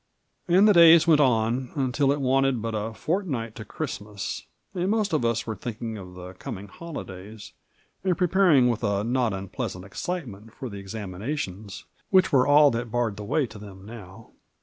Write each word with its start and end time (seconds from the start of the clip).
And 0.47 0.67
the 0.67 0.73
days 0.73 1.05
went 1.05 1.21
on, 1.21 1.69
until 1.75 2.11
it 2.11 2.19
wanted 2.19 2.59
but 2.59 2.73
a 2.73 2.91
fortnight 2.91 3.53
to 3.53 3.63
Christmas, 3.63 4.47
and 4.73 4.89
most 4.89 5.13
of 5.13 5.23
us 5.23 5.45
were 5.45 5.55
thinking 5.55 5.95
of 5.99 6.15
the 6.15 6.33
com 6.33 6.57
ing 6.57 6.69
holidays, 6.69 7.53
and 8.03 8.17
preparing 8.17 8.67
with 8.67 8.83
a 8.83 9.03
not 9.03 9.31
unpleasant 9.31 9.85
excite 9.85 10.25
ment 10.25 10.53
for 10.55 10.69
the 10.69 10.79
examinations, 10.79 11.85
which 12.09 12.31
were 12.31 12.47
all 12.47 12.71
that 12.71 12.89
barred 12.89 13.15
the 13.15 13.23
way 13.23 13.45
to 13.45 13.59
them 13.59 13.85
now. 13.85 14.31